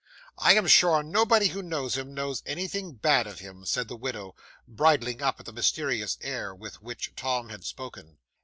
[0.39, 4.33] '"I am sure nobody who knows him, knows anything bad of him," said the widow,
[4.67, 8.17] bridling up at the mysterious air with which Tom had spoken.